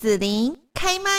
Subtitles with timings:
[0.00, 1.10] 子琳开麦。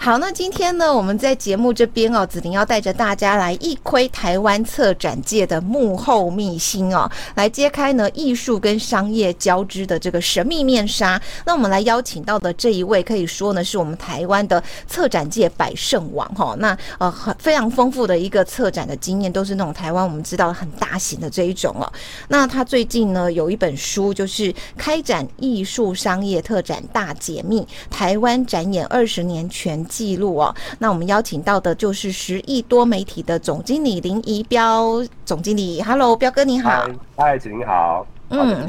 [0.00, 11.20] 好，那今天呢，我们在节目这边哦，子琳要带着大家来一窥台湾策展界的幕后秘辛哦，来揭开呢艺术跟商业交织的这个神秘面纱。
[11.44, 16.54] 那我们来邀请到的这一位，可以说呢是我们台湾的策展界百胜王哈。
[16.60, 21.92] 那呃很非常丰富的一个策展的经验，都是那种台湾我们知道很大型的这一种哦。
[22.28, 38.64] 那他最近呢有一本书，就是开展艺术商业特展大解密，台湾展演二十年全记录哦，那我们邀请到的就是十亿多媒体的总经理林怡标总经理，Hello，彪哥你好，嗨，子琳好，嗯，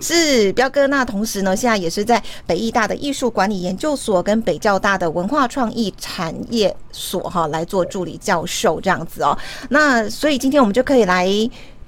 [0.00, 0.86] 是彪哥。
[0.86, 9.36] 那同时呢，现在也是在北艺大的艺术管理研究所跟北教大的文化创意产业所哈来做助理教授这样子哦。
[9.70, 11.28] 那所以今天我们就可以来。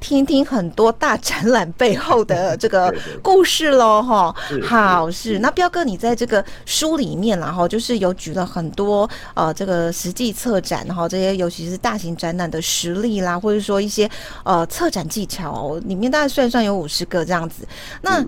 [0.01, 4.35] 听听很多大展览背后的 这个故事喽，哈。
[4.63, 14.11] 好，是那彪哥，你在这个书里面，然后就是有举了很多呃这个实际策展，然后这些尤其是大型展览的实例啦，或者说一些
[14.43, 17.67] 呃策展技巧，里面大概算算有五十个这样子。
[18.01, 18.25] 那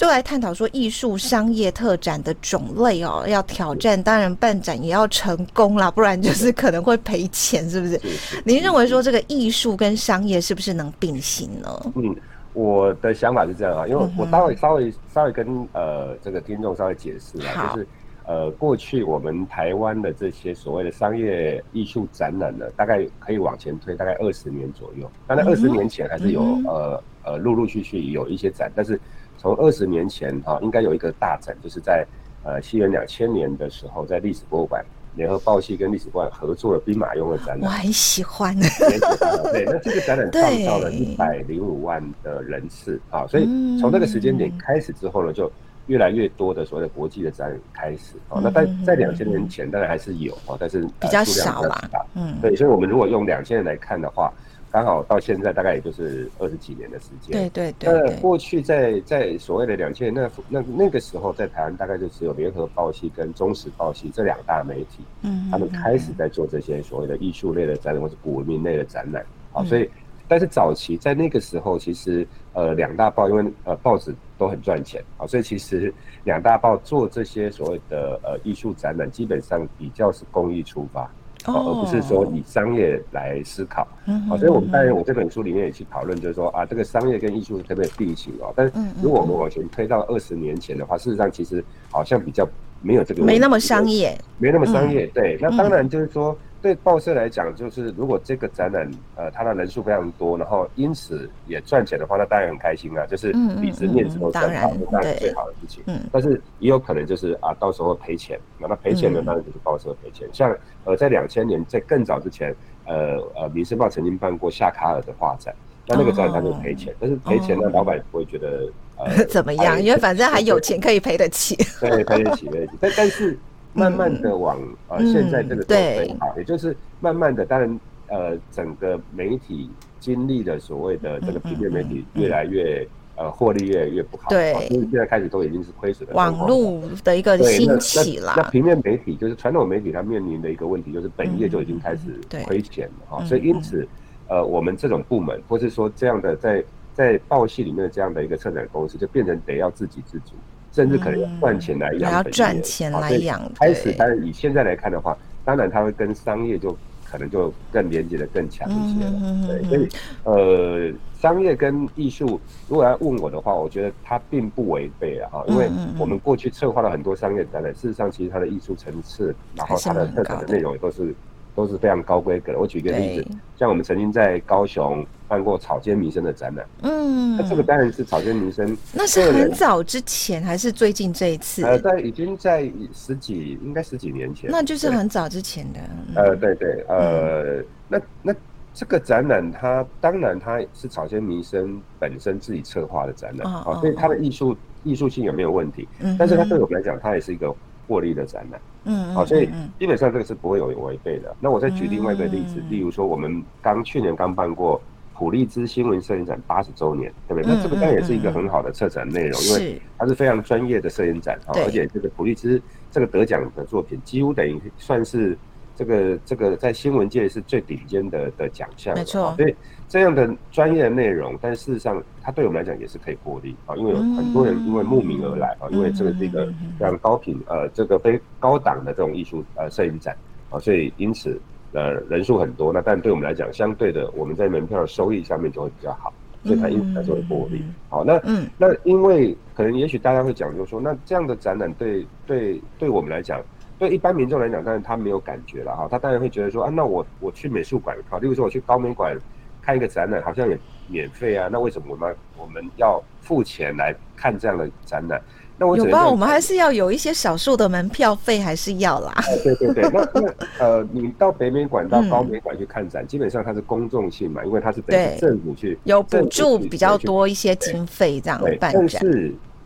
[0.00, 8.00] 就来探讨说艺术商业特展的种类哦，要挑战，当然办展也要成功啦，不然就是可能会赔钱，是不是？
[8.42, 11.92] 您认为说这个艺术跟商业是不是能并行呢？
[11.96, 12.16] 嗯，
[12.54, 17.86] 我的想法是这样啊，因为我稍微稍微稍微跟呃这个听众稍微解释啊，就是
[18.24, 28.98] 呃过去我们台湾的这些所谓的商业艺术展览呢，大概可以往前推大概二十年左右，当然二十年前还是有呃呃陆陆续续有一些展，但是。
[29.40, 32.06] 从二十年前哈，应该有一个大展，就是在
[32.44, 34.84] 呃西元两千年的时候，在历史博物馆
[35.16, 38.54] 联合报系跟历史博物馆合作的兵马俑的展览，我很喜欢。
[39.50, 43.46] 对，那这个展览创造了一百零五万的人次啊，所以
[43.80, 45.50] 从那个时间点开始之后呢，就
[45.86, 48.42] 越来越多的所谓的国际的展览开始啊。
[48.44, 51.88] 那在在两千年前当然还是有啊，但是比较少啦。
[52.14, 54.30] 嗯，对，所以我们如果用两千年来看的话。
[54.70, 57.32] 刚好到现在大概也就是二十几年的时间。
[57.32, 57.92] 对对对。
[57.92, 69.24] 那过去在在所谓的两千年那那那个时候，在台湾大概就只有联合报系跟中时报系这两大媒体，嗯，他们开始在做这些所谓的艺术类的展览或是古文明类的展览。
[69.52, 69.90] 好，所以
[70.28, 75.92] 但是早期在那个时候，其实呃两大报因为呃报纸都很赚钱好，所以其实
[76.22, 81.10] 两大报做这些所谓的呃艺术展览，基本上比较是公益出发。
[81.46, 83.86] 哦，而不是说以商业来思考，
[84.28, 88.52] 好，所以我们当然我这本书里面也去讨论，就是说啊，这个商业跟艺术特别并行哦。
[88.54, 92.48] 但是如果我们往前推到二十年前的话，事实上其实好像比较
[92.82, 95.06] 没有这个，没那么商业，没那么商业。
[95.14, 96.36] 对，那当然就是说。
[96.62, 105.82] 对报社来讲，就是如果这个展览，呃，它的人数非常多，然后因此也赚钱的话，那当然很开心啊，就是里子面子都赚好，那当然是最好的事情。
[105.86, 110.28] 嗯，但是也有可能就是啊，到时候赔钱，那那赔钱呢，当然就是报社赔钱。
[110.32, 110.54] 像
[110.84, 112.54] 呃，在两千年在更早之前，
[112.84, 115.54] 呃呃，民生报曾经办过夏卡尔的画展，
[115.86, 121.56] 那那个展览他就赔钱，但是赔钱呢，老板不会觉得呃 怎么样，因为反正还有钱可以赔得起。
[121.80, 122.72] 对，赔得起，赔得起。
[122.78, 123.38] 但但是。
[123.72, 124.58] 慢慢的往
[124.88, 132.86] 呃现在这个状态好，也就是慢慢的，当然呃整个媒体经历了所谓的这个平面媒体越来越
[133.16, 136.14] 呃获利越来越不好，对，因为现在开始都已经是亏损的。
[136.14, 143.86] 网络的一个兴起啦，那平面媒体就是传统媒体它面临的一个问题，就是本业就已经开始亏钱了哈，所以因此
[144.28, 150.32] 呃我们这种部门或是说这样的在在报系里面的这样的一个策展公司，就变成得要自给自足。
[150.72, 153.40] 甚至可能要赚钱来养，要赚钱来养。
[153.54, 159.12] 开始，当然以现在来看的话，当然它会跟商业就可能就更连接的更强一些了。
[159.46, 159.88] 对，所以
[160.24, 171.14] 呃，商业跟艺术，如果要问我的话，我觉得它并不违背啊，因为我们过去策划了很多商业展览，事实上其实它的艺术层次，然后它的特展的内容也都是。
[171.60, 172.58] 都是非常高规格的。
[172.58, 173.26] 我举个例子，
[173.58, 178.76] 像我们曾经在高雄办过草间弥生的展览，嗯，那这个当然是草间弥生。
[178.94, 181.62] 那是很早之前还是最近这一次？
[181.64, 184.50] 呃，在已经在十几，应该十几年前。
[184.50, 185.80] 那就是很早之前的。
[186.14, 188.34] 呃，对对，呃，那那
[188.72, 195.86] 这个展览，它当然它是草间弥生本身自己策划的展览，哦，所以它的艺术艺术性有没有问题？
[196.00, 197.54] 嗯，但是它对我们来讲，它也是一个。
[197.90, 201.34] 获利的展览，嗯，好，所以基本上这个是不会有违背的。
[201.40, 204.80] 那我再举另外一个例子，例如说我们刚去年刚办过
[205.12, 207.52] 普利兹新闻摄影展八十周年，对不对？
[207.52, 215.36] 那这个当然也是一个很好的策展内容，因为它是非常专业的摄影展啊，而且这个普利兹这个得奖的作品几乎等于算是
[215.76, 219.34] 这个这个在新闻界是最顶尖的的奖项，没错。
[219.36, 219.54] 所以
[219.88, 226.46] 这样的专业的内容，但事实上它对我们来讲也是可以获利啊，因为有很多人因为慕名而来啊，因为这个是一个
[226.78, 230.16] 非常高品呃这个非高档的这种艺术呃摄影展
[230.50, 231.40] 啊，所以因此
[231.72, 236.12] 呃人数很多，那但对我们来讲，相对的我们在门票的收益上面就会比较好，
[236.44, 237.62] 所以它因此才会获利。
[237.88, 238.20] 好，那
[238.58, 243.40] 那因为可能也许大家会讲，就是说那这样的展览对对对我们来讲。
[243.80, 249.16] 对一般民众来讲，当然他没有感觉了哈，他当然会觉得说啊，那我我去美术馆，好，例如说我去高美馆
[249.62, 255.18] 看一个展览，好像也免费啊，那为什么我们我们要付钱来看这样的展览？
[255.56, 256.08] 那我有吧？
[256.08, 259.14] 我们还是要有一些少数的门票费，还是要啦。
[259.42, 269.02] 对对对，那那呃，你到北美馆到高美馆去看展，嗯、基本上它是公众性嘛，因为它是等政府去有补助比较多一些经费这样办展。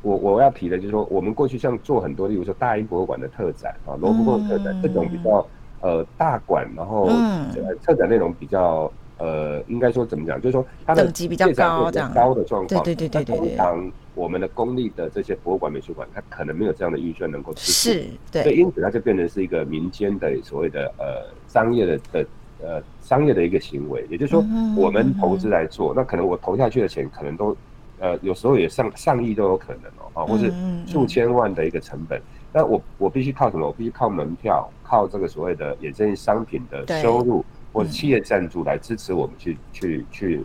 [0.04, 5.46] 我我要提的就是说，我们过去像做很多，例如说大英博物馆的特展啊，罗浮宫特展这种比较
[5.80, 7.08] 呃大馆，然后
[7.82, 12.84] 特展内容比较呃，应该说怎么讲，就是说它的等级比较高这样高的状况。
[12.84, 13.36] 对对对对对。
[13.38, 17.92] 通常我们的公立的这些博物馆、美术馆，它可能没有这样的预算能够支持。
[17.92, 18.42] 是，对。
[18.42, 22.26] 所以因此它就变成是一个民间的所谓的呃商业的的
[22.62, 24.44] 呃商业的一个行为，也就是说
[24.76, 27.56] 我们投资来做，那可能我投下去的钱可能都。
[27.98, 30.52] 呃，有时候也上上亿都有可能哦，啊，或是
[30.86, 32.20] 数千万的一个成本。
[32.52, 33.66] 那、嗯嗯、我我必须靠什么？
[33.66, 40.42] 我必须靠门票，靠这个所谓的衍生商品的收入，或者企业赞助来支持我们去、嗯、去去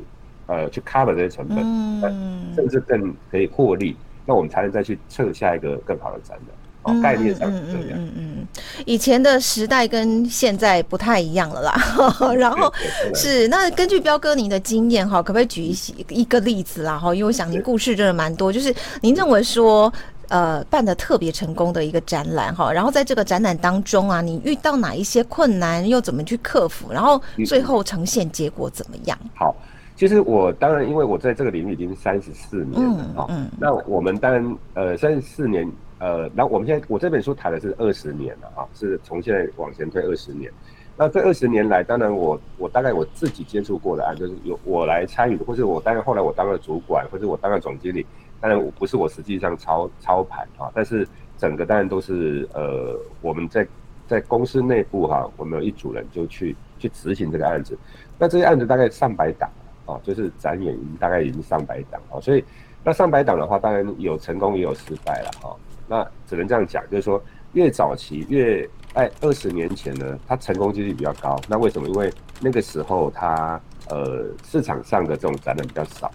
[0.47, 6.47] 呃去 cover 这些成本，嗯，甚至更可以获利，那我们才能再去测下一个更好的展览。
[6.83, 7.99] 哦，概念上是这样。
[7.99, 8.47] 嗯嗯嗯，
[8.85, 11.75] 以前的时代跟现在不太一样了啦。
[12.37, 12.73] 然后
[13.13, 15.75] 是那根据彪哥您的经验哈，可不可以举一
[16.09, 16.97] 一个例子啦？
[16.97, 19.91] 哈，因为我想您故事真的蛮多，就是您认为说
[20.29, 29.19] 呃办的特别成功的一个展览哈，然后在这个展览当中啊，你遇到哪一些困难，又怎么去克服，然后最后呈现结果怎么样？
[29.35, 29.53] 好，
[29.97, 35.69] 其实我当然因为我在这个领域已经三十四年了哈，嗯，那我们当然呃三十四年。
[35.99, 40.51] 呃，然后我们现在我这本书谈的是二十年了啊，是从现在往前推二十年。
[40.97, 48.05] 那这二十年来，当然我我大概我自己接触过的案，就是有我来参与，或是我当然后来我当了主管，或者我当了总经理，
[48.41, 51.07] 当然我不是我实际上操操盘啊，但是
[51.37, 53.65] 整个当然都是呃我们在
[54.07, 57.77] 在公司内部哈、啊，我们有一组人就去去执行这个案子。
[58.17, 59.49] 那这些案子大概上百档
[59.85, 62.43] 啊，就是展演大概已经上百档啊，所以
[62.83, 65.55] 那上百档的话，当然有成功也有失败了哈。
[65.89, 67.21] 那只能这样讲，就是说
[67.53, 71.39] 越早期越在二十年前呢，它成功几率比较高。
[71.47, 71.87] 那为什么？
[71.87, 73.59] 因为那个时候它
[73.89, 76.11] 呃市场上的这种展览比较少，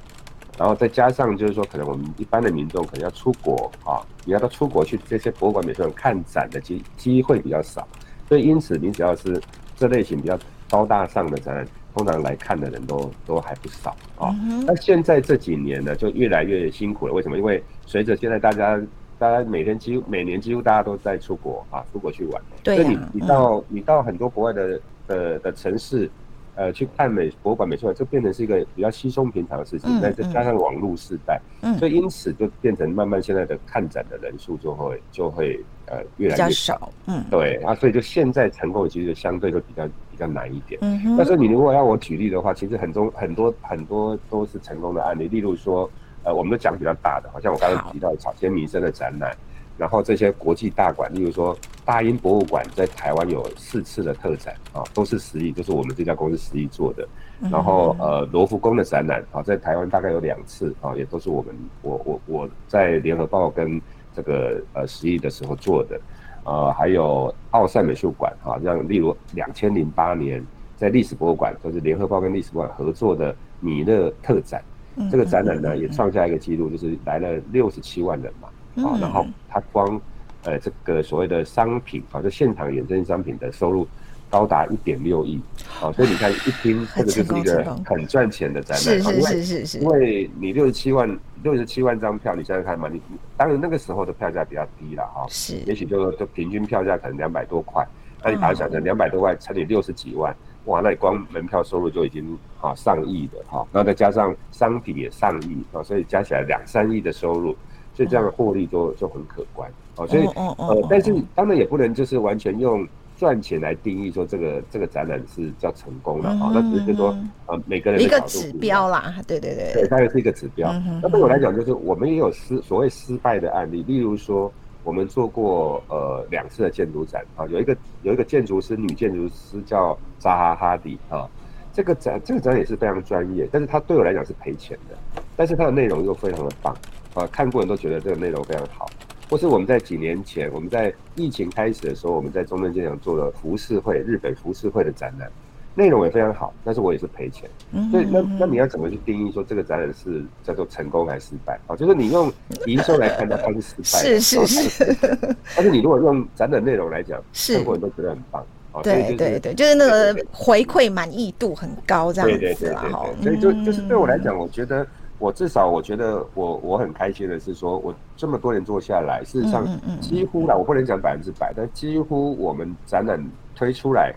[0.57, 7.87] 然后再加上就是说，可能我们一般的民众可能要出国啊，你要到出国去这些博物馆、美术馆看展的机机会比较少，
[8.29, 9.41] 所以因此你只要是
[9.77, 10.39] 这类型比较
[10.71, 14.35] 高大上的展览，通常来看的人都都还不少啊。
[14.67, 17.13] 那现在这几年呢，就越来越辛苦了。
[17.13, 17.37] 为什么？
[17.37, 18.81] 因为随着现在大家
[19.19, 22.43] 大家每天几乎每年几乎大家都在出国啊，出国去玩。
[22.63, 22.83] 对、啊。
[22.83, 26.11] 所以你你到、嗯、你到很多国外的的的城市，
[26.57, 30.01] 呃，去看美博物馆、美术馆，就变成是一个比较稀松平常的事情。
[30.01, 36.91] 再、嗯、加上网络时代，嗯，所以因此就变成慢慢现在的看展的人数就会就会呃越来越少。
[37.07, 37.25] 嗯。
[37.31, 40.79] 对啊，所以就现在成功其实相对会比较比较难一点。
[40.83, 41.17] 嗯哼。
[41.17, 45.89] 但是你如果要我举例的话，其实很多很多很多都是成功的案例，例如说。
[46.25, 49.37] 呃，我们都讲比较大的，好像我刚刚提到草间弥生的展览，
[49.77, 57.07] 然后这些国际大馆，例如说大英博物馆在台湾有四次的特展啊，都是实艺，就是我们这家公司实艺做的。
[57.51, 63.81] 然后呃，罗浮宫的展览啊，在台湾大概有两次啊，也都是我们我我我在联合报跟
[64.15, 66.01] 这个呃实艺的时候做的。
[66.45, 70.45] 呃，还有奥赛美术馆啊，像例如两千零八年
[70.77, 74.63] 在历史博物馆，就是联合报跟历史博物馆合作的米勒特展。
[75.11, 78.49] 这个展览呢，也创下一个记录，就是来了六十七万人嘛，
[78.89, 80.01] 啊，然后它光，
[80.45, 83.87] 呃，这个所谓的商品啊，就现场衍生商品的收入
[84.31, 85.41] 高达一点六亿，
[85.81, 93.01] 啊，所以你看一听， 这个就是一个很赚钱的展览，是是是是是，因为你六十七万六十七万张票，你想想看嘛，你
[93.37, 97.85] 当然那个时候的票价比较低了哈，是，也许就就平均票价可能两百多块，
[98.23, 100.35] 那你把它想成两百多块乘以六十几万。
[100.67, 107.55] 哇，那你光门票收入就已经啊上亿的哈，然后再加上商品也上亿啊，所以加起来两三亿的收入，
[107.95, 110.07] 所以这样的获利就就很可观啊。
[110.07, 116.51] 所以呃，但是当然也不能就是完全用赚钱来定义说这个这个展览是叫成功了啊。
[116.55, 117.15] 那只是说
[117.47, 120.73] 呃每个人的一个指标啦，对对对，对，当然是一个指标。
[121.03, 124.51] 那对我来讲，就是我们也有失所谓失败的案例，例如说
[124.85, 131.29] 我们做过呃两次的建筑展啊，有一个有一个建筑师女建筑师叫扎哈哈迪啊，
[131.73, 136.77] 这个展这个展也是非常专业，但是它对我来讲是赔钱的，但是它的内容又非常的棒
[137.15, 138.87] 啊，看过人都觉得这个内容非常好。
[139.31, 145.29] 或是我们在几年前，我们在疫情开始的时候，我们在中正纪念堂做了浮世绘日本浮世绘的展览。
[145.77, 147.51] 内容也非常好，但是我也是赔钱，
[147.91, 151.75] 所以那那你要怎么去定义说这个展览是叫做成功还是失败啊？
[151.75, 152.33] 就是你用
[152.67, 154.97] 营收来看，它它是失败， 是是是。
[155.57, 158.83] 但是你如果用展览内容来讲，是很多人都觉得很棒啊。
[158.83, 162.39] 对对对，就是那个回馈满意度很高，这样子。
[162.39, 164.87] 对对对对，所以就就是对我来讲，我觉得
[165.19, 169.67] 我至少我觉得我我很开心的是说，我这么多年做下来，事实上
[170.01, 173.21] 几乎啦，我不能讲百分之百，但几乎我们展览
[173.57, 174.15] 推出来。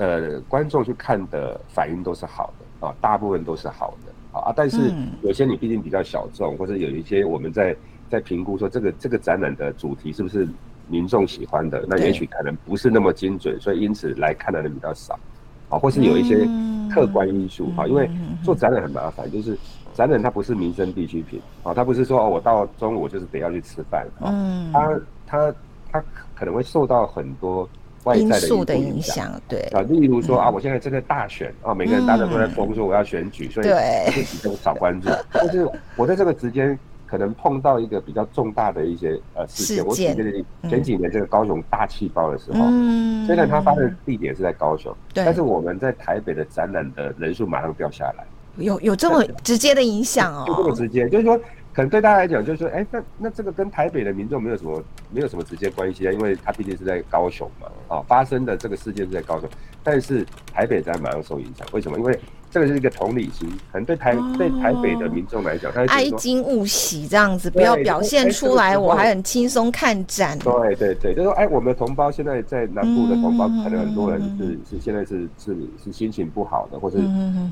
[0.00, 4.90] 呃，观众去看的反应都是好的啊，大部分都是好的啊，但是
[5.20, 7.76] 有些你毕竟比较小众，或者有一些我们在
[8.08, 10.48] 在评估说这个这个展览的主题是不是
[10.88, 15.20] 民众喜欢的，那也许可能不是那么精准，所以因此来看的人比较少
[15.68, 16.48] 啊，或是有一些
[16.90, 18.10] 客观因素啊，因为
[18.42, 19.54] 做展览很麻烦，就是
[19.92, 24.32] 展览它不是民生必需品啊，它不是说哦，我到中午就是得要去吃饭啊，
[24.72, 25.54] 它它
[25.92, 26.04] 它
[26.34, 27.68] 可能会受到很多。
[28.04, 29.60] 外在的因，的影响，对。
[29.72, 35.08] 啊，例如说、嗯、啊，我现在正在大选啊，每个人大家都在疯说我要选举，嗯、所以自己都少关注。
[35.32, 43.94] 但是我在这个时间可能碰到一个比较重大的一些呃事件，我记得前几年这个高雄大气包的时候，嗯、虽然它发生的。
[44.06, 48.24] 地点是在高雄，嗯、但是我们在台北的展览的人数马上掉下来，
[48.56, 51.38] 有有这么直接的影响哦，就这么直接，就是说。
[51.72, 59.48] 可能对大家来讲，就是说，哎，那那这个跟台北的民众没有什么没有什么直接关系啊，因为他毕竟是在高雄嘛，啊，发生的这个事件是在高雄，
[59.84, 61.96] 但是台北在马上受影响，为什么？
[61.96, 62.18] 因为
[62.50, 70.36] 这个是一个同理心，可能对台对台北的民众来讲，他哀矜勿喜这样子，不要表现出来，我还很轻松看展。
[70.40, 76.98] 对对对，就说，哎，我们的同胞现在在南部的同胞，可能很多人是是现在是是是心情不好的，或是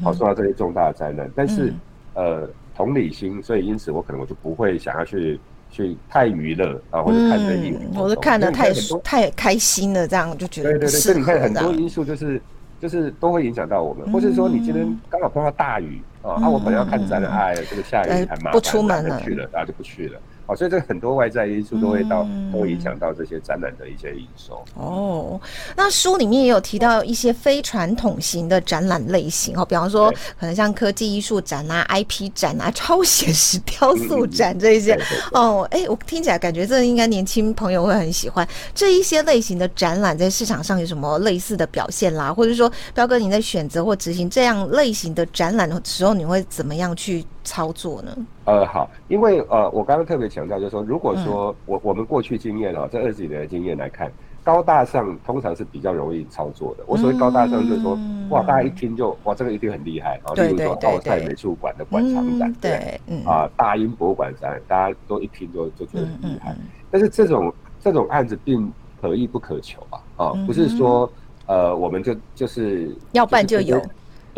[0.03, 1.73] 好受到这些重大的灾难，但是
[2.15, 2.49] 呃。
[2.79, 12.41] 同理心，所以因此我可能我就不会想要去去太娱乐啊，或者看电影，我是看的太太开心了，这样就觉得对对对，所以你看很多因素就是
[12.81, 20.21] 就是都会影响到我们，或是说你今天刚好碰到大雨啊，那我本来要看展览，哎，这个下雨还麻烦，不出门了，去了，然后就不去了。
[20.49, 24.65] 哦，所以这很多外在因素都会到，嗯、都会影响到这些展览的一些营收。
[24.75, 25.39] 哦，
[25.77, 34.99] 那书里面也有提到一些非传统型的展览类型哦，比方说可能像科技艺术展啊、IP 展啊、超写实 雕塑展这一些。
[35.33, 42.33] 哦，哎，我听起来感觉这应该年轻朋友会很喜欢这一些类型的展览，在市场上有什么类似的表现啦？
[42.33, 48.15] 或者说，彪哥你在选择或执行这样类型的展览的时候，你会怎么样去操作呢？
[48.45, 54.13] 呃，好，因为呃，我刚刚特别强调，就是说，如果说我我们过去经验啊，这二十几年的经验来看，
[54.45, 56.85] 高大上通常是比较容易操作的。
[56.87, 60.35] 我所谓高大上，就是说，哇，大家一听就哇，这个一定很厉害啊。
[60.35, 66.55] 例如说，奥赛美术馆的馆藏展，对，啊，大英博物馆展，大家都一听就就觉得很厉害。
[66.91, 67.51] 但是这种
[67.81, 71.11] 这种案子并可遇不可求啊，啊，不是说
[71.47, 73.81] 呃，我们就就是要办就有。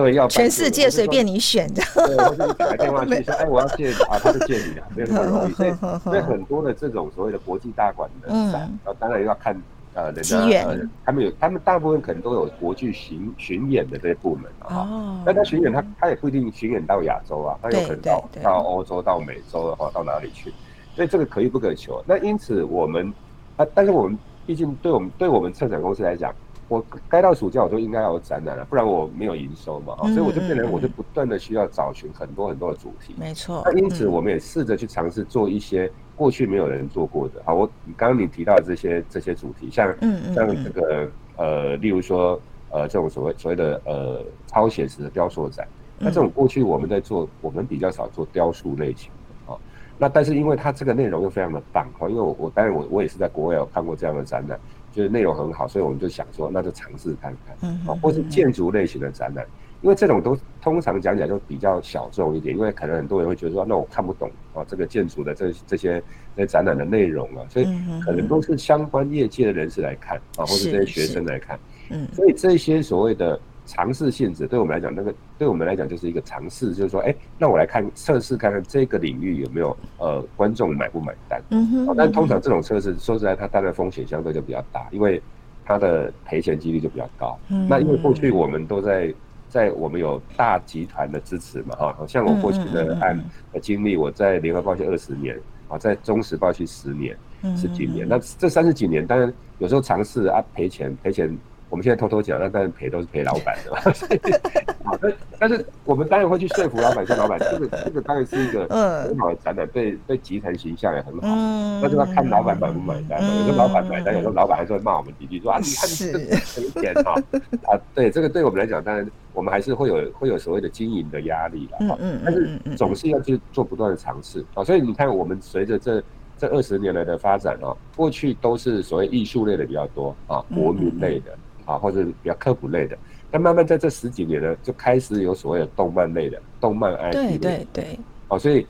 [0.02, 1.83] 对，要全世界随便你选的。
[1.95, 5.52] 对，或者你打个电话去说， 哎，我要借啊，他就借你啊，没有那么容易。
[5.52, 5.73] 所以，
[6.04, 9.54] 所以很多的这种所谓的国际大馆的展，啊，当然要看
[9.95, 15.23] 呃人家呃，他们有，他们大部分可能都有国际巡巡演的这些部门啊。
[15.25, 20.52] 但他巡演，他他也不一定巡演到亚洲啊，他有可能到到欧洲、到美洲的话，到哪里去？
[20.95, 22.02] 所以这个可遇不可求。
[22.07, 23.12] 那因此我们
[23.57, 26.35] 啊，但是我们毕竟对我们对我们策展公司来讲。
[26.71, 33.12] 我该到暑假我就应该要有展览了，不然我没有营收嘛，所以我就变成我就不断的需要找寻很多很多的主题。
[33.19, 33.61] 没错。
[33.65, 37.43] 那因此我们也试着去尝试做一些过去没有人做过的。
[37.45, 39.93] 好，我刚刚你提到的这些这些主题，像
[40.33, 45.67] 像这个呃，例如说呃这种所谓所谓的呃超写实的雕塑展，
[45.99, 49.59] 那这种过去我们在做，我们比较少做雕塑类型的啊。
[49.99, 54.57] 那但是因为它这个内容又非常的棒哈，因为我我当然我我也是在国外有看过这样的展览。
[54.92, 59.47] 就是内容很好，所以我们就想说，那就尝试看看，嗯，或是建筑类型的展览，
[59.82, 66.02] 因为这种都通常讲起来就比较小众一点，因为可能很多人会觉得说，那我看不懂哦，这个建筑的这这些
[66.37, 67.66] 这些展览的内容啊，所以
[68.04, 71.59] 可能都是相关业界的人士来看啊，或是这些学生来看，
[71.90, 73.40] 嗯，所以这些所谓的。
[73.67, 81.40] 尝试性质对我们来讲，那个对我们来讲就是一个尝试，就是说，哎，那我来看测试看看这个领域有没有呃观众买不买单。
[81.50, 81.95] 嗯哼。
[81.97, 85.23] 但通常这种测试，说实在，它当然风险相对就比较大，因为
[85.64, 87.38] 它的赔钱几率就比较高。
[87.49, 87.69] 嗯。
[87.69, 89.14] 那因为过去我们都在
[89.49, 93.17] 在我们有大集团的支持嘛，哈，像我过去的案
[93.52, 95.38] 的经历，我在联合报系二十年，
[95.69, 97.17] 啊，在中时报去十年、
[97.57, 101.38] 十几年，那这三十几年，当然有时候尝试啊赔钱赔钱。
[101.71, 103.79] 我们现在偷偷讲，那当然赔都是赔老板的嘛。
[104.85, 111.21] 好，但但是我们当然会去说服老板，说老板这个这个当然是一个很好的展览，对对集团形象也很好。
[111.23, 113.29] 嗯，那就要看老板买不买单嘛。
[113.39, 117.15] 有时候老板买单，有时候老板还是会骂我们几句，说啊，你看这个赔钱哈
[117.73, 121.79] 啊，对这个对我们来讲，当然我们还是会有会有所谓的经营的压力了。
[121.81, 124.65] 嗯嗯，但是总是要去做不断的尝试啊。
[124.65, 126.03] 所以你看，我们随着这
[126.37, 131.31] 这二十年来的发展啊，过去都是所谓艺术类的比较多啊，国民类的。
[131.71, 132.99] 啊，或者比较科普类的，
[133.31, 137.39] 但慢慢在这十几年呢，就开始有所谓的动漫类的动漫 IP 类。
[137.39, 137.99] 对对对。
[138.29, 138.67] 哦，所以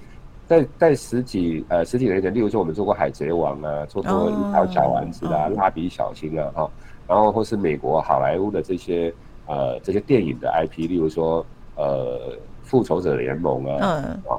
[0.47, 6.71] 在在十几呃十几年前，例如说我们做过海贼王啊，做过一条小丸子啊，蜡笔小新啊，哈，
[7.07, 9.12] 然后或是美国好莱坞的这些
[9.47, 11.45] 呃这些电影的 IP，例如说
[11.76, 14.37] 呃复仇者联盟啊，嗯啊。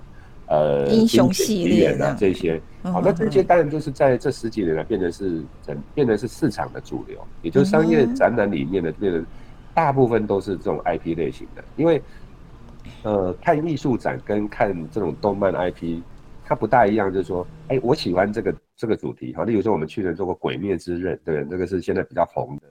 [0.51, 9.25] 呃，英雄系列啊，这些，好，那这些当然就是在这十几年来变成是整，变成是市场的主流，也就是商业展览里面的变成
[9.73, 12.01] 大部分都是这种 IP 类型的，因为
[13.03, 16.01] 呃，看艺术展跟看这种动漫 IP，
[16.43, 22.63] 它不大一样，就是说，哎，我喜欢这个这个主题，哈，例如说我们去年做过《鬼灭之刃》，对，这个是现在比较红的，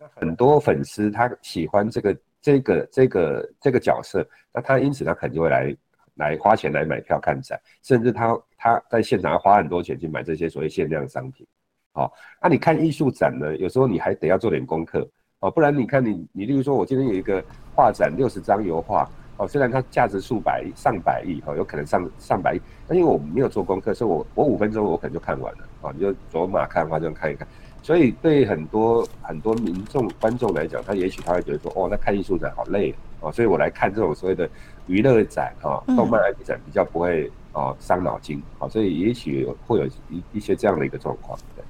[0.00, 2.12] 那很多粉丝他喜欢这个。
[2.46, 4.24] 这个这个这个角色，
[4.54, 5.76] 那他因此他肯定会来
[6.14, 11.44] 来花钱来买票看展，甚至他他在现场要花很多钱去买这些所谓限量商品。
[11.92, 15.04] 好，那你看艺术展呢，有时候你还得要做点功课
[15.40, 27.48] 哦，不然你看你你例如说，我今天有一个画展，六十张油画哦，虽然它价值数百上百亿哈，有可能上上百亿，但因为我没有做功课，所以我我五分钟我可能就看完了啊，你就走马看花这样看一看。
[27.86, 34.50] 所以对很多很多民众观众来讲，他也许他会觉得说，哦，那看艺术展好累哦，所以我来看这种所谓的
[34.88, 41.38] 娱乐展哈，动漫展比较不会哦伤脑筋，好，所以也许会有一一些这样的一个状况。
[41.54, 41.62] 对，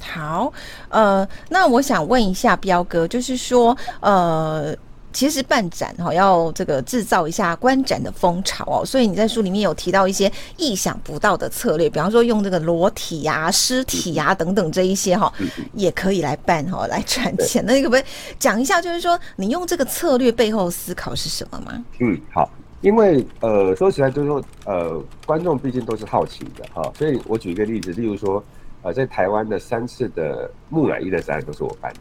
[0.00, 0.50] 好，
[0.88, 4.74] 呃，那我想问一下彪哥，就是说，呃。
[5.14, 15.32] 其实办展哈，要这个制造一下观展的风潮哦，所以你在书里面有提到一些意想不到的策略，比方说用这个裸体呀、尸体呀等等这一些哈，
[15.72, 17.64] 也可以来办哈，来赚钱。
[17.64, 18.04] 那你可不可以
[18.40, 21.84] 讲一下，就是说你用这个策略背后思考是什么吗？
[22.00, 22.50] 嗯，好，
[22.80, 28.42] 因为呃说起来就是说呃观众毕竟都是好奇的哈，所以我举一个例子，例如说
[28.82, 32.00] 呃在台湾的三次的木乃伊的展览都是我办的，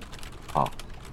[0.52, 0.68] 好。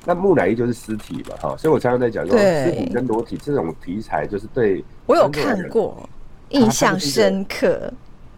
[0.05, 6.09] 那木乃伊就是尸体嘛，哈，所以我常常在讲说，尸体跟裸体这种题材就是对我有看过，
[6.51, 7.93] 印象深刻。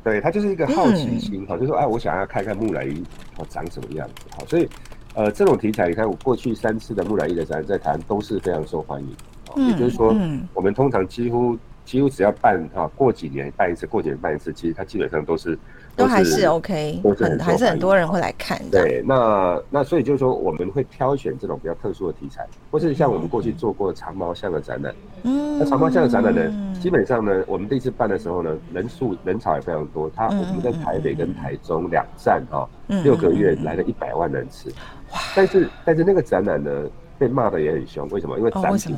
[0.05, 3.01] 对，它就是一个好奇心，哈，就是说，哎，我想要看看木乃伊
[3.39, 4.69] 哦长什么样子，好，所以
[5.15, 10.13] 呃，这种题材，你看我过去三次的木乃伊的展在台湾都是非常受欢迎，也就是说，
[10.55, 11.57] 我们通常几乎
[11.93, 15.59] 几乎只要办哈，过几年办一次，过几年办一次，其实它基本上都是。
[15.95, 18.59] 都还是 OK，很还是很多人会来看。
[18.71, 24.95] 对，那那所以就是说，我们会挑选这种比较特殊的题材，或是像我们过去做过长毛象的展览。
[25.25, 30.09] 嗯，那长毛象的展览呢，基本上呢，我们第一次办的时候呢，人数人潮也非常多。
[30.17, 32.67] 他我们在台北跟台中两站哈，
[33.05, 34.71] 六个月来了一百万人次。
[35.13, 35.21] 哇！
[35.37, 36.71] 但是但是那个展览呢，
[37.19, 38.09] 被骂的也很凶。
[38.09, 38.39] 为什么？
[38.39, 38.97] 因为展品，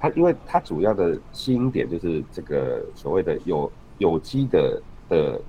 [0.00, 5.40] 它因为它主要的吸引点就是这个所谓的有有机的的。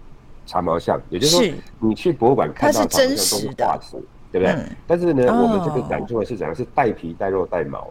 [0.44, 3.96] 长毛象，也就是说，你去博物馆看到长毛象都是化石，
[4.32, 4.48] 对不对？
[4.48, 6.54] 嗯、但是呢，哦、我们这个展出的是怎样？
[6.54, 7.88] 是带皮、带肉、带毛。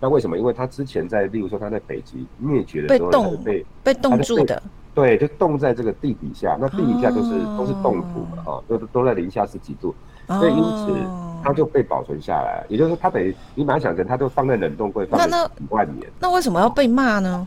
[0.00, 0.36] 那为什么？
[0.36, 4.60] 因为它之前在，例如说，它在北极灭绝的时候，被冻被被冻住的。
[4.94, 6.56] 对，就冻在这个地底下。
[6.60, 9.94] 那地底下就是、哦、都是冻土嘛，哦，都都在零下十几度，
[10.28, 10.94] 所以因此
[11.42, 12.64] 它就被保存下来。
[12.68, 16.28] 也就是说，它等于你把它想成，它就放在冷冻柜放了几万年那。
[16.28, 17.46] 那为什么要被骂呢？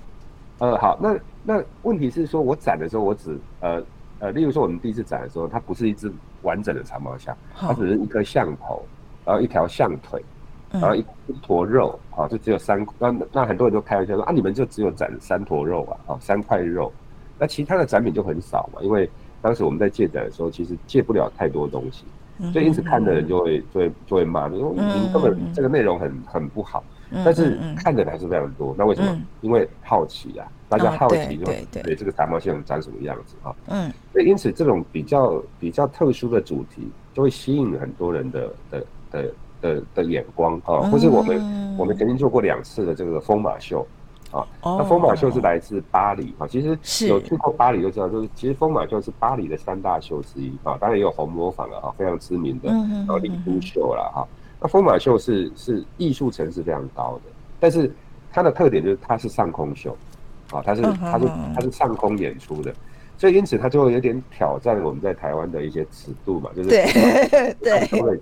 [0.59, 3.83] 呃，好，那那问题是说，我展的时候，我只呃。
[4.19, 8.83] 呃，例如说我们第一次展的时候，它不是一只完整的长毛象，它只是一颗象头，
[9.23, 10.19] 然后一条象腿，
[10.71, 12.83] 然后一一坨肉，啊，就只有三。
[12.97, 16.91] 那那很多人都开玩笑说啊，你们就只有展三坨肉啊，啊，三块肉，
[17.39, 19.09] 那其他的展品就很少嘛，因为
[19.41, 22.03] 当时我们在借展的时候，其实借不了太多东西，
[22.51, 26.83] 所以因此看的人就会就会就会骂，因为你根本这个内容很很不好。
[27.23, 29.17] 但是看的人还是非常多，那为什么？
[29.39, 31.45] 因为好奇啊，大家好奇就
[31.81, 33.55] 对这个长毛线长什么样子啊？
[33.67, 40.91] 嗯，所以因此这种比较比较特殊的主题，就会吸引很多人的的的的的眼光啊。
[40.91, 43.87] 或是我们我们曾经做过两次的这个疯马秀
[44.31, 54.27] 啊，那疯马秀是来自巴黎啊，其实有去过巴黎就知道，就是其实疯马秀是巴黎的三大秀之一啊，当然也有红磨坊了啊，非常知名的，然后丽都秀了哈。
[54.59, 57.89] 那疯马秀是是艺术层次非常高的，但是
[58.31, 59.95] 它的特点就是它是上空秀，
[60.51, 62.73] 啊，它是它是它是上空演出的，
[63.17, 67.87] 所以因此它就会有点挑战我们在台湾的一些尺度嘛，就是对 对，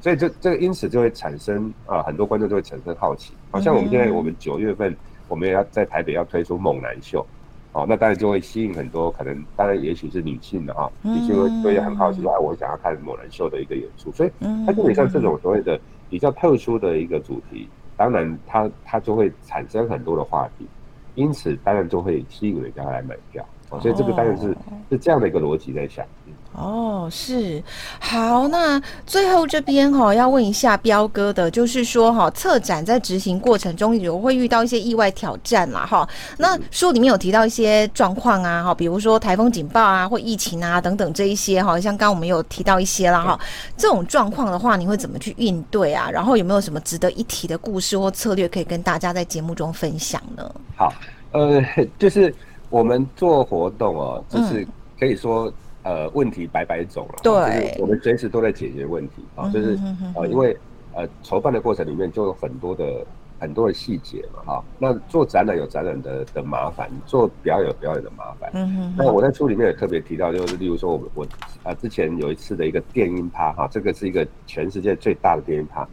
[0.00, 3.34] 所以这这个因此就会产生啊，很多观众就会产生好奇。
[3.50, 4.96] 好像我们现在我们九月份
[5.30, 7.24] 我们也要在台北要推出猛男秀，
[7.72, 14.30] 哦，那当然就会吸引很多可能，当然也许是女性的哈，女性会会很好奇说，哎，我想要看猛男秀的一个演出，所以
[14.66, 20.66] 它基本上这种所谓的比较特殊的一个主题，当然它它就会产生很多的话题，
[21.14, 23.46] 因此当然就会吸引人家来买票。
[23.80, 24.56] 所以这个当然是
[24.90, 26.04] 是这样的一个逻辑在想。
[26.52, 27.62] 哦，是
[28.00, 36.06] 好，那最后这边哈要问一下彪哥的，就是说哈策展在执行过程中有会遇到一些意外挑战啦哈。
[36.38, 43.38] 那书里面有提到一些状况啊哈，比如说台风警报啊或疫情啊等等这一些哈，像刚刚我们有提到一些了哈。
[43.76, 46.10] 这种状况的话，你会怎么去应对啊？
[46.10, 50.52] 然后有没有什么值得一提的故事或策略可以跟大家在节目中分享呢？
[50.74, 50.92] 好，
[51.30, 51.62] 呃，
[51.96, 52.34] 就是。
[52.70, 54.66] 我们做活动哦，就是
[54.98, 55.52] 可以说，
[55.82, 57.14] 呃，问题百百种了。
[57.22, 59.76] 对，就是我们随时都在解决问题啊，就是
[60.14, 60.56] 呃，因为
[60.94, 63.04] 呃，筹办的过程里面就有很多的
[63.40, 64.64] 很多的细节嘛，哈。
[64.78, 68.50] 那做展览有展览的的麻烦，做表演有表演的麻烦。
[68.54, 68.94] 嗯哼。
[68.96, 71.26] 那我在书里面也特别提到，就是例如说我我
[71.64, 75.84] 啊之前有一次的一个电音趴哈，这个是一个全世界最大的电音趴。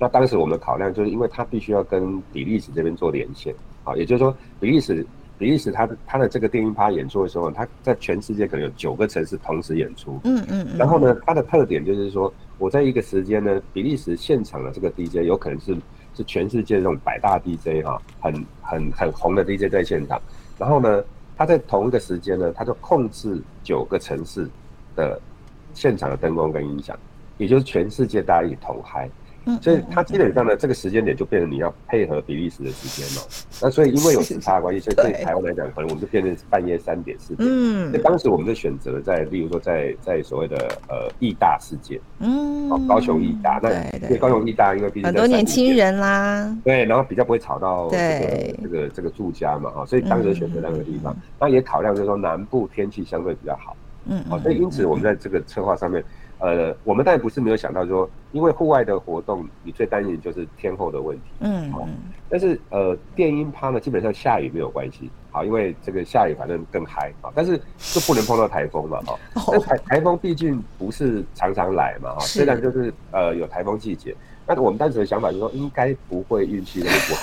[0.00, 5.06] 那当时我们的考量就是，因为它必须要跟比利时这边做连线啊，也就是说比利时。
[5.38, 10.20] 比利时他的他的这个电音趴演出的时候，他在全世界可能有九个城市同时演出。
[10.24, 10.66] 嗯嗯。
[10.78, 15.76] 然后呢，它的特点就是说，我在一个时间呢，比利时现场的这个 DJ 有可能是
[16.14, 20.20] 是全世界这种百大 DJ 哈，很很很红的 DJ 在现场。
[20.56, 21.02] 然后呢，
[21.36, 24.48] 他在同一个时间呢，他就控制九个城市
[24.94, 25.20] 的
[25.74, 26.96] 现场的灯光跟音响，
[27.38, 29.10] 也就是全世界大家一起同嗨。
[29.60, 33.28] 所以它基本上呢，这个时间点就变成你要配合比利时的时间了。
[33.60, 37.48] 那所以因为有时差的关系，所以对台湾来讲，可能我们就变成半夜三点四点。
[37.50, 37.90] 嗯。
[37.92, 40.56] 那当时我们就选择了在，例如说在在所谓的
[40.88, 42.00] 呃义大事件。
[42.20, 42.70] 嗯。
[42.70, 46.56] 哦高雄义大，那因为高雄义大，因为毕竟很多年轻人啦。
[46.64, 51.14] 对，然后比较不会吵到这个这个这个住家嘛，哈，所以当时选择那个地方。
[51.38, 53.76] 那也考量就是说南部天气相对比较好。
[54.06, 54.24] 嗯。
[54.28, 56.02] 好，所以因此我们在这个策划上面。
[56.44, 61.22] 呃，我们当然不是没有想到说，因为户外的活动，你最担心的就是天候的问题。
[61.40, 61.88] 嗯，哦，
[62.28, 69.18] 但是呃，电音趴呢，基本上下雨没有关系，好，因为这个下雨反正更嗨啊，但是就不能碰到台风嘛，哈。
[69.34, 74.14] 那台台风毕竟不是常常来嘛， 哈，虽然就是呃有台风季节，
[74.46, 77.14] 但是我们当时的想法就是说，应该不会运气那么不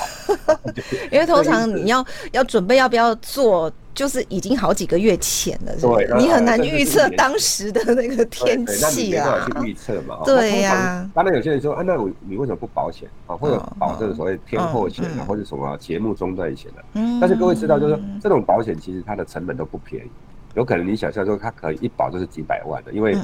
[0.51, 0.59] 好，
[1.11, 3.71] 因为通常你要要准备要不要做。
[3.93, 9.45] 就是已经好几个月前了，对，你很难预测当时的那个天气啊。
[9.45, 10.19] 去预测嘛？
[10.23, 11.05] 对呀。
[11.13, 13.35] 当然有些人说，啊，那我你为什么不保险啊？
[13.35, 16.83] 或者保这个所谓天候险啊，或者什么节目中断险的？
[16.93, 17.19] 嗯。
[17.19, 20.09] 但是各位知道，就是说这种保险其实它的成本都不便宜，
[20.53, 23.15] 有可能你想象说它可以一保就是几百万的，因为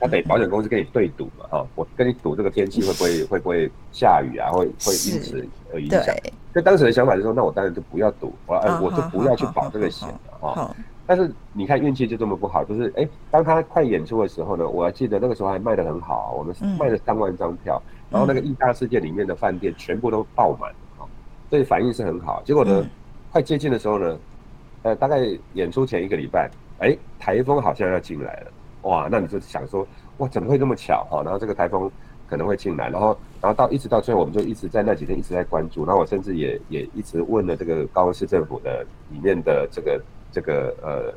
[0.00, 6.04] 它得保险公司跟你对赌嘛，哈，我跟你赌这个天气会不会会不会下雨啊，会会因此而影响。
[6.52, 10.74] 所以当时的想法就是说，那我当然就不要赌，我哎，我就不要去保这个险了哈。
[11.08, 21.06] 但是你看运气就这么不好，就是哎，当他快演出的时候呢，我还记得那个时候还卖得很好，我们卖了三万张票，然后那个意大世界里面的饭店全部都爆满啊，
[21.48, 22.42] 所以反应是很好。
[22.44, 22.84] 结果呢，
[23.30, 24.18] 快接近的时候呢，
[24.82, 25.18] 呃，大概
[25.52, 29.86] 演出前一个礼拜，哎，台风好像要进来了，哇，那你就想说，
[30.18, 31.22] 哇，怎么会这么巧哈？
[31.22, 31.90] 然后这个台风。
[32.28, 35.86] 可能会进来，然后，然后到一直到最后，我们就一直在那几天一直在关注。
[35.86, 41.14] 然后我甚至也也一直问了这个高雄市政府的里面的这个这个呃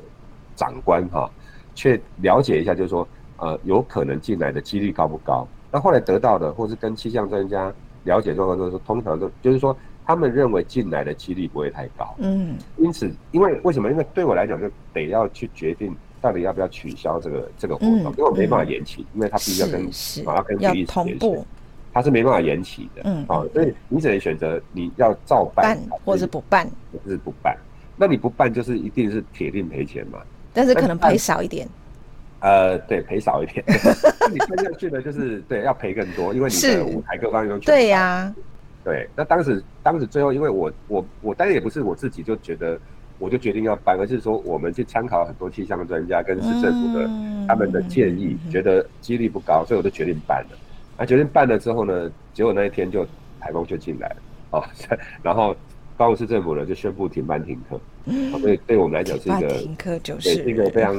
[0.56, 1.28] 长官哈，
[1.74, 5.48] 去了解一下，就是说呃有可能进来的几率高不高？
[5.72, 9.76] 那后来得到的，或是跟气象专家了解状况，就是说通常都就是说
[10.10, 12.16] 他们认为进来的几率不会太高。
[12.18, 13.92] 嗯，因此，因为为什么？
[13.92, 15.96] 因为对我来讲，就得要去决定。
[16.20, 18.12] 到底要不要取消这个这个活动？
[18.18, 19.86] 因为我没办法延期，因为他必须要跟
[20.28, 21.46] 啊要跟比利时连线，
[21.94, 23.04] 它是没办法延期的。
[23.06, 27.56] 嗯，啊，所以你只能选择你要照办，或者不办，或是不办。
[27.96, 30.20] 那你不办就是一定是铁定赔钱嘛？
[30.54, 31.70] 但是可能赔少一点。
[32.40, 33.64] 呃，对，赔少一点。
[34.32, 38.34] 你办下去的，就是对要赔更多，因为你的舞台各方面都对呀。
[38.84, 42.80] 对，那当时当时最后，因为我我我当然也不是我自己就觉得。
[43.22, 47.06] 我就决定要办，而是说我们去参考很多气象专家跟市政府的
[47.46, 50.58] 他们的建议，觉得几率不高，所以我就决定办了。
[50.98, 53.06] 那决定办了之后呢，结果那一天就
[53.38, 54.16] 台风就进来了，
[54.52, 54.64] 哦，
[55.22, 55.54] 然后
[55.98, 57.78] 高雄市政府呢就宣布停班停课，
[58.40, 60.96] 所以对我们来讲是一个停课就是对一个非常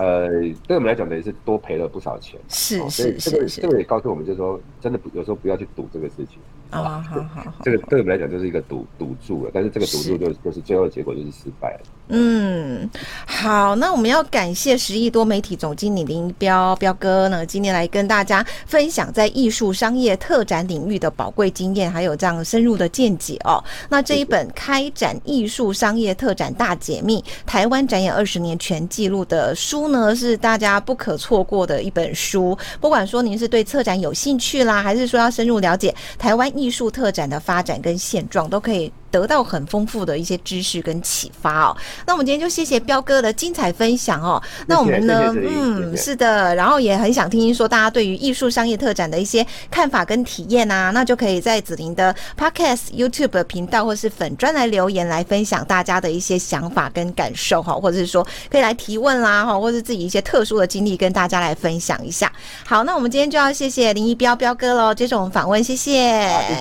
[0.00, 0.28] 呃，
[0.66, 2.40] 对我们来讲等于是多赔了不少钱。
[2.48, 6.40] 是是是，这个这个也告诉我们，就是说真的有时候不要去赌这个事情。
[6.70, 11.80] 啊，好好好，这个对我们来讲就是一个赌赌注了，但是这个赌注就就是最后的结果就是失败了。
[12.08, 12.90] 嗯，
[13.26, 23.62] 好，那我们要感谢十亿多媒体总经理林彪彪哥呢，今天来跟大家分享在艺术商业特展领域的宝贵经验，还有这样深入的见解哦。
[23.88, 32.56] 那这一本《开展艺术商业特展大解密：台湾展演二十年全记录》的书呢，是大家不可错过的一本书。
[32.82, 38.92] 不管说您是对策展有兴趣啦，还是说要深入了解台湾艺术特展的发展跟现状，都可以。
[39.14, 41.76] 得到很丰富的一些知识跟启发哦。
[42.04, 44.42] 那我们今天就谢谢彪哥的精彩分享哦。
[44.66, 62.32] 那我们呢，嗯，是的，然后也很想听听说大家对于艺术商业特展的一些看法跟体验啊，那就可以在子玲的 Podcast YouTube 频道或是粉专来留言来分享大家的一些想法跟感受哈，或者是说可以来提问啦哈，或是自己一些特殊的经历跟大家来分享一下。
[62.64, 65.92] 好，那我们今天就要谢谢林一彪彪哥喽，接受我们访问，谢谢，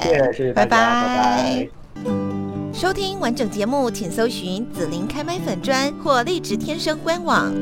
[0.01, 1.82] 谢谢，谢谢，拜拜，拜拜。
[2.73, 7.53] 收听完整节目，请搜寻“紫琳开麦粉砖”或“荔枝天生”官网。